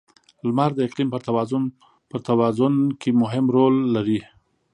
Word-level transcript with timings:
•لمر 0.47 0.71
د 0.75 0.79
اقلیم 0.87 1.09
پر 2.11 2.21
توازن 2.29 2.73
کې 3.01 3.09
مهم 3.21 3.45
رول 3.55 3.75
لري. 3.95 4.19